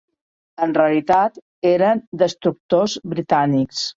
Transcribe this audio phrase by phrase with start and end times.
[0.65, 1.37] En realitat,
[1.73, 3.87] eren destructors britànics